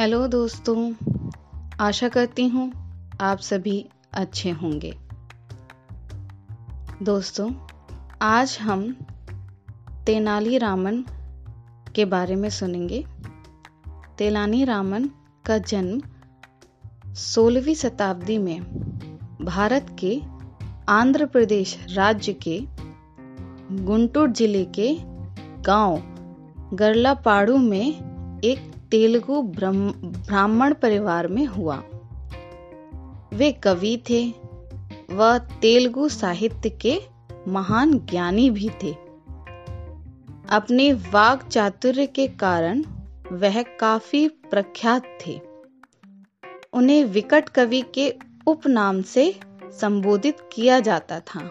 [0.00, 0.92] Hello दोस्तों,
[1.80, 2.72] आशा करती हूँ
[3.20, 4.94] आप सभी अच्छे होंगे।
[7.02, 7.50] दोस्तों,
[8.22, 8.96] आज हम
[10.06, 11.04] तेनाली रामन
[11.94, 13.04] के बारे में सुनेंगे।
[14.18, 15.10] तेलानी रामन
[15.46, 16.00] का जन्म
[17.14, 18.60] 16वीं शताब्दी में
[19.44, 20.20] भारत के
[20.88, 22.60] आंध्र प्रदेश राज्य के
[23.84, 24.96] गुंटूर ज़िले के
[25.62, 26.02] गाँव
[26.74, 31.76] गरलापाड़ू में एक तेलुगु ब्राह्मण परिवार में हुआ।
[33.32, 34.34] वे कवि थे
[35.10, 37.00] वह तेलुगु साहित्य के
[37.48, 38.92] महान ज्ञानी भी थे।
[40.50, 42.84] अपने वाक चातुर्य के कारण
[43.32, 45.40] वह काफ़ी प्रख्यात थे।
[46.72, 48.14] उन्हें विकट कवि के
[48.46, 49.40] उपनाम से
[49.80, 51.50] संबोधित किया जाता था।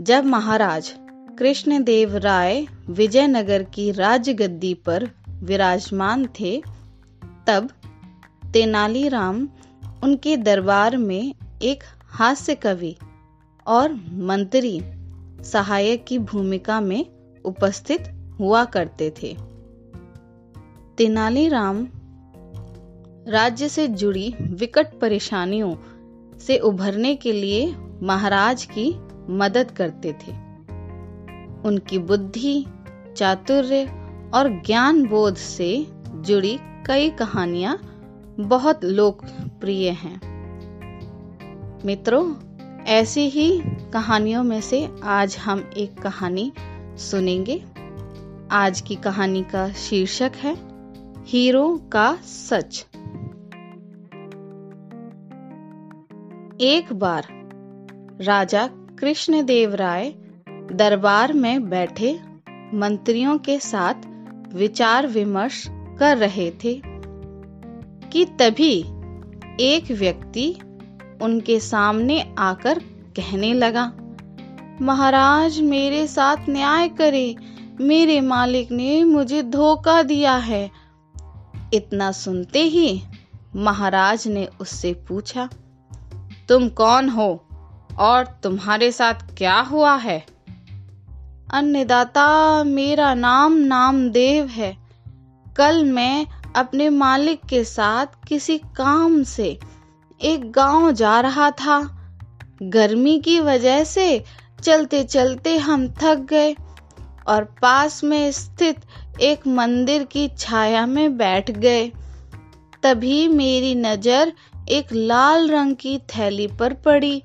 [0.00, 0.94] जब महाराज
[1.38, 5.10] कृष्णदेव राय विजयनगर की राजगद्दी पर
[5.42, 6.62] विराजमान थे,
[7.46, 7.68] तब
[8.52, 9.48] तेनालीराम
[10.04, 12.96] उनके दरबार में एक हास्य कवि
[13.66, 14.80] और मंत्री
[15.44, 17.06] सहायक की भूमिका में
[17.44, 18.04] उपस्थित
[18.40, 19.36] हुआ करते थे।
[20.98, 21.88] तेनालीराम
[23.28, 25.74] राज्य से जुड़ी विकट परेशानियों
[26.38, 29.00] से उभरने के लिए महाराज की
[29.32, 30.32] मदद करते थे।
[31.68, 32.66] उनकी बुद्धि,
[33.16, 33.99] चातुर्य
[34.34, 37.78] और ज्ञान बोध से जुड़ी कई कहानियाँ
[38.40, 40.20] बहुत लोकप्रिय हैं।
[41.84, 42.34] मित्रों,
[42.84, 46.52] ऐसी ही कहानियों में से आज हम एक कहानी
[46.96, 47.64] सुनेंगे।
[48.50, 50.56] आज की कहानी का शीर्षक है,
[51.24, 52.86] हीरो का सच।
[56.60, 57.26] एक बार
[58.20, 58.66] राजा
[58.98, 60.14] कृष्णदेव राय
[60.72, 62.20] दरबार में बैठे
[62.74, 63.94] मंत्रियों के साथ
[64.54, 65.64] विचार विमर्श
[65.98, 66.80] कर रहे थे
[68.12, 68.74] कि तभी
[69.60, 70.48] एक व्यक्ति
[71.22, 72.78] उनके सामने आकर
[73.16, 73.92] कहने लगा,
[74.82, 77.36] महाराज, मेरे साथ न्याय करे।
[77.80, 80.70] मेरे मालिक ने मुझे धोखा दिया है।
[81.74, 83.02] इतना सुनते ही
[83.56, 85.48] महाराज ने उससे पूछा,
[86.48, 87.28] तुम कौन हो
[87.98, 90.24] और तुम्हारे साथ क्या हुआ है?
[91.54, 94.76] अन्नदाता, मेरा नाम नामदेव है।
[95.56, 99.58] कल मैं अपने मालिक के साथ किसी काम से
[100.20, 101.78] एक गाँव जा रहा था।
[102.62, 104.24] गर्मी की वजह से
[104.62, 106.56] चलते चलते हम थक गए
[107.28, 108.76] और पास में स्थित
[109.20, 111.92] एक मंदिर की छाया में बैठ गए।
[112.82, 114.32] तभी मेरी नज़र
[114.68, 117.22] एक लाल रंग की थैली पर पड़ी,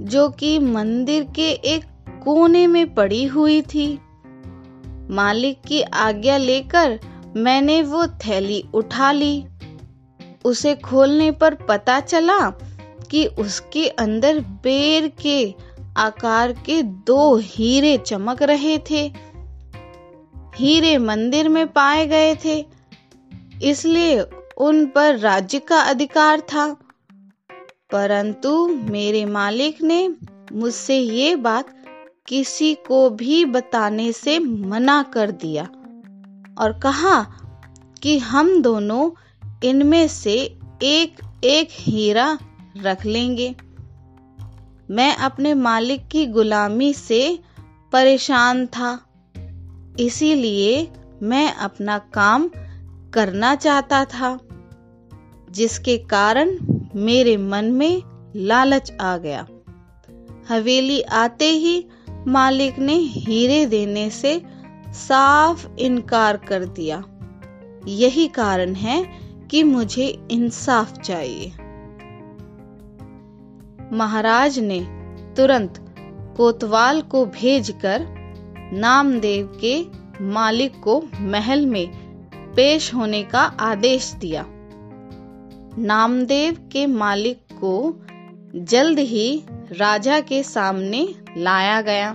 [0.00, 1.84] जो कि मंदिर के एक
[2.28, 3.98] कोने में पड़ी हुई थी।
[5.10, 7.00] मालिक की आज्ञा लेकर
[7.36, 9.44] मैंने वो थैली उठा ली।
[10.44, 12.50] उसे खोलने पर पता चला
[13.10, 15.54] कि उसके अंदर बेर के
[15.96, 19.12] आकार के दो हीरे चमक रहे थे।
[20.56, 22.66] हीरे मंदिर में पाए गए थे,
[23.62, 24.20] इसलिए
[24.56, 26.76] उन पर राज्य का अधिकार था।
[27.90, 30.08] परंतु मेरे मालिक ने
[30.52, 31.77] मुझसे ये बात
[32.28, 35.64] किसी को भी बताने से मना कर दिया
[36.58, 37.26] और कहा
[38.02, 39.10] कि हम दोनों
[39.64, 40.34] इनमें से
[40.82, 42.38] एक एक हीरा
[42.76, 43.54] रख लेंगे।
[44.90, 47.38] मैं अपने मालिक की गुलामी से
[47.92, 49.00] परेशान था,
[50.00, 50.88] इसीलिए
[51.22, 52.50] मैं अपना काम
[53.14, 54.38] करना चाहता था,
[55.50, 56.58] जिसके कारण
[56.94, 58.02] मेरे मन में
[58.36, 59.46] लालच आ गया।
[60.48, 61.88] हवेली आते ही
[62.28, 64.42] मालिक ने हीरे देने से
[64.88, 67.04] साफ़ इनकार कर दिया।
[67.86, 69.08] यही कारण है
[69.50, 71.52] कि मुझे इंसाफ चाहिए।
[73.92, 74.80] महाराज ने
[75.36, 75.84] तुरंत
[76.36, 78.06] कोतवाल को भेजकर
[78.72, 79.86] नामदेव के
[80.20, 81.88] मालिक को महल में
[82.54, 84.44] पेश होने का आदेश दिया।
[85.78, 88.00] नामदेव के मालिक को
[88.54, 89.42] जल्द ही
[89.72, 91.06] राजा के सामने
[91.36, 92.12] लाया गया।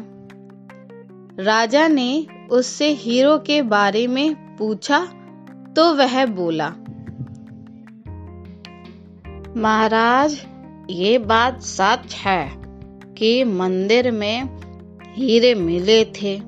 [1.40, 5.00] राजा ने उससे हीरो के बारे में पूछा
[5.76, 6.70] तो वह बोला,
[9.58, 10.40] महाराज,
[10.90, 12.52] ये बात सच है
[13.18, 14.50] कि मंदिर में
[15.14, 16.40] हीरे मिले थे,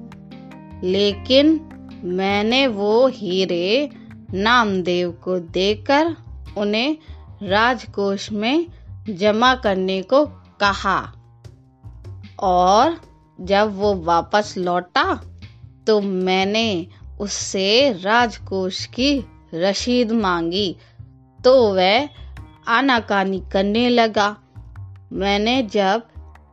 [0.83, 1.59] लेकिन
[2.03, 3.89] मैंने वो हीरे
[4.33, 6.15] नामदेव को देकर
[6.57, 6.97] उन्हें
[7.43, 8.65] राजकोष में
[9.09, 10.25] जमा करने को
[10.59, 10.99] कहा।
[12.39, 12.97] और
[13.41, 15.13] जब वो वापस लौटा
[15.87, 16.87] तो मैंने
[17.19, 20.77] उससे राजकोष की रसीद मांगी
[21.39, 22.09] तो वह
[22.67, 24.35] आनाकानी करने लगा।
[25.11, 26.03] मैंने जब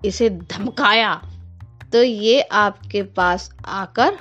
[0.04, 1.14] इसे धमकाया
[1.92, 4.18] तो ये आपके पास आकर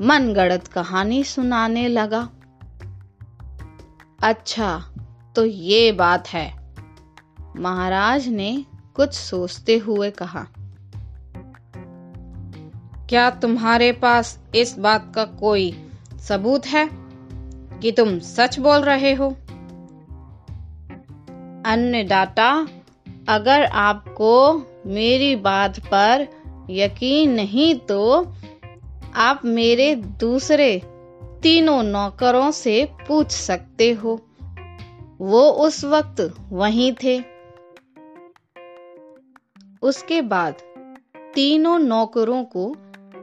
[0.00, 2.28] मनगढ़ंत कहानी सुनाने लगा।
[4.22, 4.78] अच्छा
[5.36, 6.65] तो ये बात है।
[7.56, 8.64] महाराज ने
[8.94, 10.46] कुछ सोचते हुए कहा,
[13.08, 16.88] क्या तुम्हारे पास इस बात का कोई सबूत है
[17.80, 19.28] कि तुम सच बोल रहे हो?
[21.66, 22.68] अन्नदाता,
[23.28, 26.26] अगर आपको मेरी बात पर
[26.70, 28.32] यकीन नहीं तो
[29.14, 30.82] आप मेरे दूसरे
[31.42, 34.20] तीनों नौकरों से पूछ सकते हो।
[35.20, 37.35] वो उस वक्त वहीं थे।
[39.86, 40.54] उसके बाद
[41.34, 42.76] तीनों नौकरों को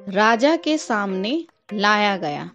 [0.10, 2.52] राजा के सामने लाया गया।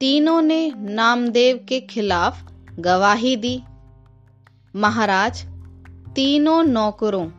[0.00, 3.62] तीनों ने नामदेव के खिलाफ गवाही दी।
[4.76, 5.46] महाराज,
[6.14, 7.30] तीनों नौकरों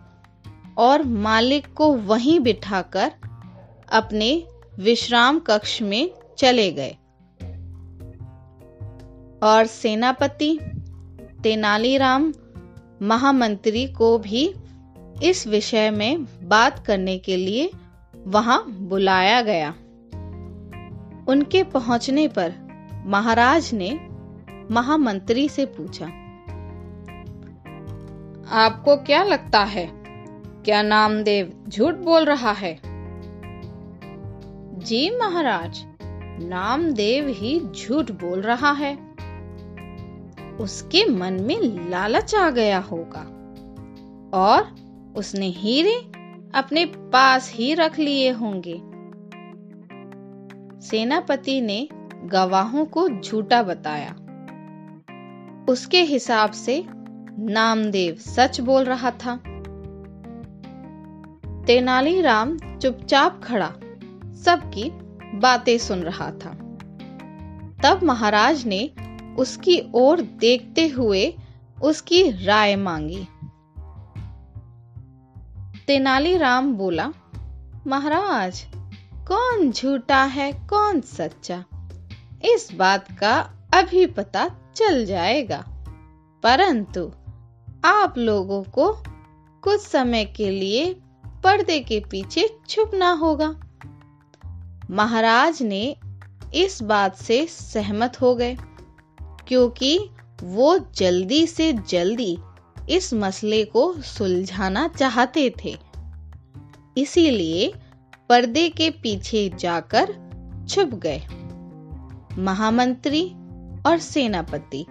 [0.78, 3.12] और मालिक को वहीं बिठाकर
[3.92, 4.48] अपने
[4.80, 6.98] विश्राम कक्ष में चले गए।
[9.44, 10.60] और सेनापति
[11.44, 12.34] तेनालीराम
[13.02, 14.54] महामंत्री को भी
[15.24, 17.70] इस विषय में बात करने के लिए
[18.28, 19.70] वहाँ बुलाया गया।
[21.28, 22.54] उनके पहुँचने पर
[23.06, 23.90] महाराज ने
[24.72, 26.06] महामंत्री से पूछा,
[28.62, 29.88] आपको क्या लगता है,
[30.66, 32.80] क्या नामदेव झूठ बोल रहा है?
[34.80, 35.84] जी महाराज,
[36.44, 38.94] नामदेव ही झूठ बोल रहा है।
[40.60, 43.22] उसके मन में लालच आ गया होगा
[44.40, 44.76] और
[45.18, 45.96] उसने हीरे
[46.56, 48.82] अपने पास ही रख लिए होंगे।
[50.88, 51.90] सेनापति ने
[52.24, 54.16] गवाहों को झूठा बताया।
[55.70, 56.86] उसके हिसाब से
[57.40, 59.36] नामदेव सच बोल रहा था।
[61.64, 63.74] तेनालीराम चुपचाप खड़ा,
[64.34, 64.92] सबकी
[65.38, 66.52] बातें सुन रहा था।
[67.84, 68.90] तब महाराज ने
[69.40, 71.34] उसकी ओर देखते हुए
[71.84, 73.28] उसकी राय मांगी।
[75.88, 77.12] तेनालीराम बोला,
[77.88, 78.66] महाराज,
[79.28, 81.64] कौन झूठा है, कौन सच्चा?
[82.44, 85.66] इस बात का अभी पता चल जाएगा।
[86.44, 87.12] परंतु
[87.86, 88.92] आप लोगों को
[89.62, 90.94] कुछ समय के लिए
[91.44, 93.56] पर्दे के पीछे छुपना होगा।
[94.92, 95.96] महाराज ने
[96.54, 98.58] इस बात से सहमत हो गए,
[99.22, 100.10] क्योंकि
[100.44, 102.38] वो जल्दी से जल्दी
[102.90, 105.78] इस मसले को सुलझाना चाहते थे।
[106.98, 107.74] इसीलिए
[108.30, 110.06] पर्दे के पीछे जाकर
[110.70, 111.22] छुप गए।
[112.42, 113.30] महामंत्री
[113.88, 114.86] और सेनापति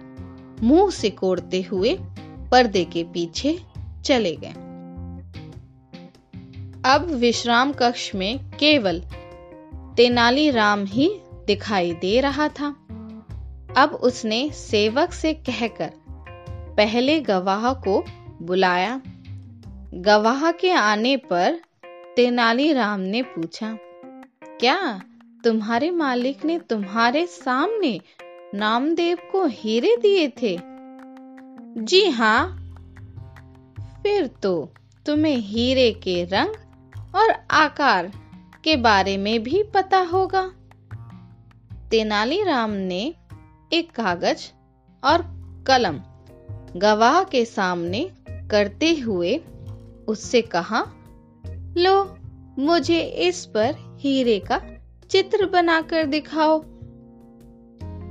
[0.63, 1.97] मुँह सिकोड़ते हुए
[2.51, 3.59] पर्दे के पीछे
[4.05, 4.53] चले गए।
[6.85, 8.99] अब विश्राम कक्ष में केवल
[9.97, 12.67] तेनालीराम ही दिखाई दे रहा था।
[13.77, 15.93] अब उसने सेवक से कहकर
[16.77, 18.03] पहले गवाह को
[18.41, 19.01] बुलाया।
[19.93, 21.59] गवाह के आने पर
[22.15, 23.77] तेनालीराम ने पूछा,
[24.59, 25.01] क्या
[25.43, 27.99] तुम्हारे मालिक ने तुम्हारे सामने
[28.55, 30.57] नामदेव को हीरे दिए थे?
[31.77, 32.41] जी हाँ।
[34.03, 34.53] फिर तो
[35.05, 38.11] तुम्हें हीरे के रंग और आकार
[38.63, 40.43] के बारे में भी पता होगा।
[41.91, 43.01] तेनालीराम ने
[43.73, 44.45] एक कागज़
[45.03, 45.23] और
[45.67, 45.99] कलम
[46.75, 48.09] गवाह के सामने
[48.51, 49.35] करते हुए
[50.07, 50.79] उससे कहा,
[51.77, 52.17] लो,
[52.59, 54.61] मुझे इस पर हीरे का
[55.09, 56.59] चित्र बनाकर दिखाओ।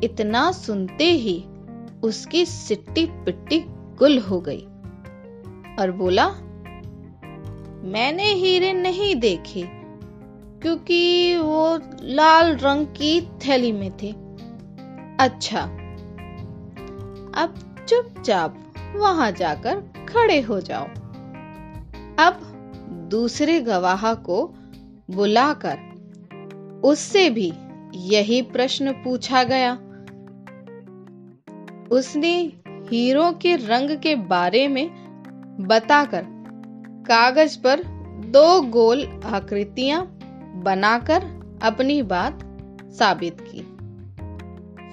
[0.04, 1.36] इतना सुनते ही
[2.02, 3.58] उसकी सिट्टी पिट्टी
[3.98, 4.64] गुल हो गई
[5.78, 6.26] और बोला,
[7.86, 9.62] मैंने हीरे नहीं देखे,
[10.62, 14.10] क्योंकि वो लाल रंग की थैली में थे।
[15.20, 15.60] अच्छा
[17.36, 17.54] अब
[17.88, 20.84] चुपचाप वहाँ जाकर खड़े हो जाओ।
[22.18, 22.40] अब
[23.10, 24.54] दूसरे गवाह को
[25.10, 25.78] बुलाकर
[26.84, 27.52] उससे भी
[27.94, 29.72] यही प्रश्न पूछा गया।
[31.90, 34.86] उसने हीरो के रंग के बारे में
[35.60, 36.24] बताकर
[37.08, 37.82] कागज़ पर
[38.26, 40.18] दो गोल आकृतियाँ
[40.56, 41.22] बनाकर
[41.62, 42.38] अपनी बात
[42.92, 43.60] साबित की।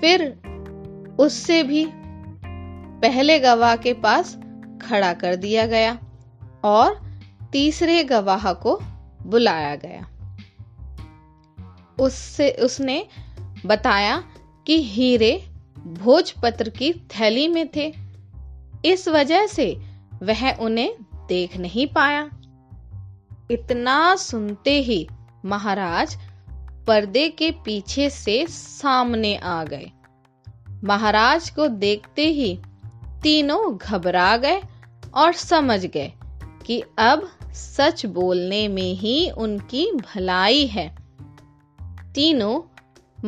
[0.01, 0.41] फिर
[1.19, 1.86] उससे भी
[3.01, 4.38] पहले गवाह के पास
[4.81, 6.00] खड़ा कर दिया गया
[6.63, 7.12] और
[7.51, 8.79] तीसरे गवाह को
[9.24, 10.08] बुलाया गया।
[12.00, 13.08] उससे, उसने
[13.65, 14.24] बताया
[14.67, 17.93] कि हीरे भोजपत्र की थैली में थे।
[18.86, 19.81] इस वजह से
[20.24, 22.29] वह उन्हें देख नहीं पाया।
[23.51, 25.08] इतना सुनते ही
[25.46, 26.17] महाराज
[26.88, 29.91] पर्दे के पीछे से सामने आ गए।
[30.84, 32.60] महाराज को देखते ही
[33.24, 34.62] तीनों घबरा गए
[35.13, 36.13] और समझ गए
[36.66, 40.98] कि अब सच बोलने में ही उनकी भलाई है।
[42.16, 42.62] तीनों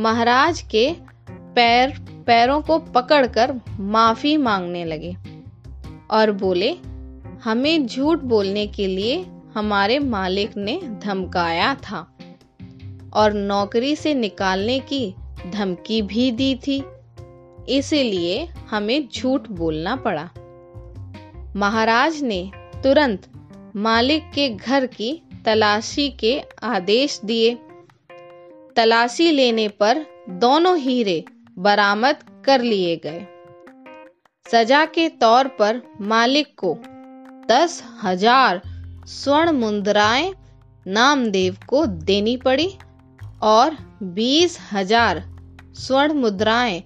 [0.02, 0.96] महाराज के
[1.28, 1.90] पैर,
[2.28, 5.16] पैरों को पकड़कर माफ़ी मांगने लगे
[6.12, 6.72] और बोले,
[7.44, 12.18] हमें झूठ बोलने के लिए हमारे मालिक ने धमकाया था
[13.14, 15.16] और नौकरी से निकालने की
[15.50, 16.84] धमकी भी दी थी।
[17.70, 20.29] इसीलिए हमें झूठ बोलना पड़ा।
[21.55, 22.51] महाराज ने
[22.84, 23.29] तुरंत
[23.75, 25.12] मालिक के घर की
[25.46, 27.53] तलाशी के आदेश दिए।
[28.75, 31.24] तलाशी लेने पर दोनों हीरे
[31.60, 33.25] बरामद कर लिए गए।
[34.46, 36.75] सजा के तौर पर मालिक को
[37.50, 38.62] दस हज़ार
[39.08, 40.34] स्वर्ण मुद्राएँ
[40.86, 42.70] नामदेव को देनी पड़ी
[43.43, 45.24] और बीस हज़ार
[45.75, 46.82] स्वर्ण मुद्राएँ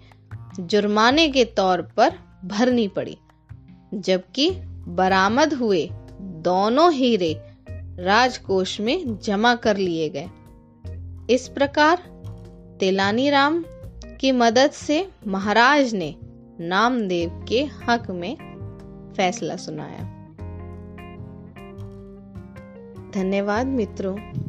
[0.59, 2.13] जुर्माने के तौर पर
[2.45, 3.17] भरनी पड़ी,
[3.93, 4.51] जबकि
[4.87, 5.89] बरामद हुए
[6.21, 7.41] दोनों हीरे
[7.99, 10.29] राजकोष में जमा कर लिए गए।
[11.33, 11.97] इस प्रकार
[12.79, 13.65] तेलानी राम
[14.21, 16.15] की मदद से महाराज ने
[16.59, 18.35] नामदेव के हक में
[19.17, 20.03] फैसला सुनाया।
[23.13, 24.46] धन्यवाद मित्रों।